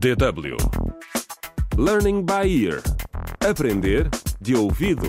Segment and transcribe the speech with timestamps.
[0.00, 0.56] DW
[1.76, 2.80] Learning by Ear
[3.46, 4.08] Aprender
[4.40, 5.06] de ouvido.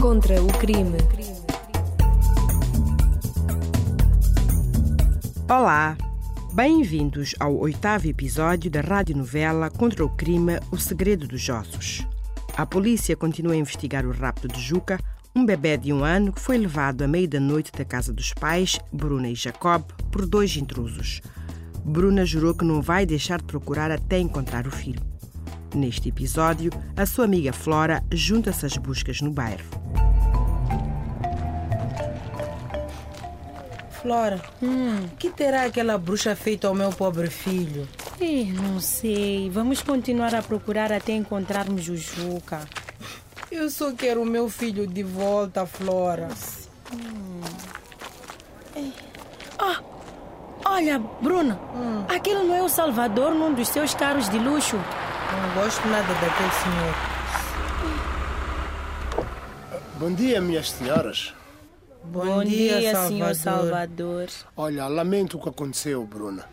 [0.00, 0.96] Contra o crime.
[5.46, 5.98] Olá,
[6.54, 12.06] bem-vindos ao oitavo episódio da radionovela Contra o Crime O Segredo dos Ossos.
[12.56, 14.98] A polícia continua a investigar o rapto de Juca,
[15.36, 18.32] um bebê de um ano que foi levado à meia da noite da casa dos
[18.32, 21.20] pais, Bruna e Jacob, por dois intrusos.
[21.84, 25.02] Bruna jurou que não vai deixar de procurar até encontrar o filho.
[25.74, 29.62] Neste episódio, a sua amiga Flora junta-se às buscas no bairro.
[33.90, 37.86] Flora, o que terá aquela bruxa feito ao meu pobre filho?
[38.18, 39.50] Ih, não sei.
[39.50, 42.66] Vamos continuar a procurar até encontrarmos o Juca.
[43.56, 46.28] Eu só quero o meu filho de volta, Flora.
[49.58, 49.80] Ah,
[50.62, 51.58] olha, Bruna.
[52.06, 54.76] Aquele não é o Salvador num dos seus carros de luxo?
[54.76, 56.94] Não gosto nada daquele senhor.
[59.98, 61.32] Bom dia, minhas senhoras.
[62.04, 62.44] Bom,
[63.08, 64.28] senhor Salvador.
[64.54, 66.44] Olha, lamento o que aconteceu, Bruna.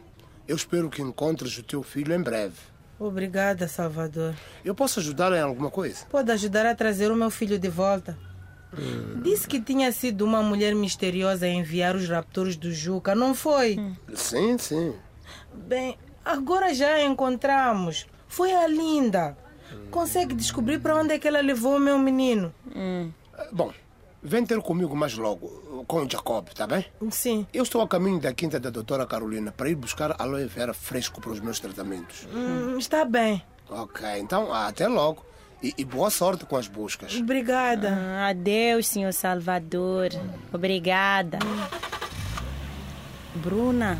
[0.47, 2.72] Eu espero que encontres o teu filho em breve.
[2.99, 4.33] Obrigada, Salvador.
[4.63, 6.05] Eu posso ajudar em alguma coisa?
[6.09, 8.17] Pode ajudar a trazer o meu filho de volta.
[9.21, 13.77] Disse que tinha sido uma mulher misteriosa a enviar os raptores do Juca, não foi?
[14.15, 14.95] Sim, sim.
[15.53, 18.07] Bem, agora já a encontramos.
[18.27, 19.37] Foi a Linda.
[19.91, 22.53] Consegue descobrir para onde é que ela levou o meu menino?
[23.37, 23.71] Ah, Bom,
[24.23, 26.85] vem ter comigo mais logo, com o Jacob, tá bem?
[27.11, 27.45] Sim.
[27.53, 31.19] Eu estou a caminho da quinta da doutora Carolina para ir buscar aloe vera fresco
[31.19, 32.27] para os meus tratamentos.
[32.33, 33.43] Hum, está bem.
[33.69, 35.25] Ok, então até logo.
[35.61, 37.15] E, e boa sorte com as buscas.
[37.15, 37.89] Obrigada.
[37.89, 40.09] Ah, adeus, senhor Salvador.
[40.51, 41.39] Obrigada.
[43.35, 43.97] Bruna,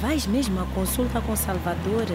[0.00, 2.06] vais mesmo à consulta com Salvador?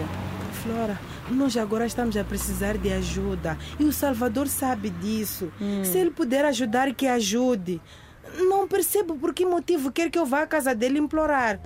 [0.62, 0.98] Flora,
[1.30, 3.56] nós agora estamos a precisar de ajuda.
[3.78, 5.52] E o Salvador sabe disso.
[5.84, 7.80] Se ele puder ajudar, que ajude.
[8.38, 11.60] Não percebo por que motivo quer que eu vá à casa dele implorar.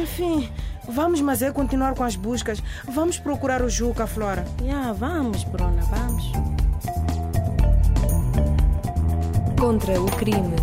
[0.00, 0.50] Enfim,
[0.88, 2.62] vamos, mas é continuar com as buscas.
[2.88, 4.44] Vamos procurar o Juca, Flora.
[4.64, 6.32] Já, vamos, Bruna, vamos.
[9.58, 10.56] Contra o crime.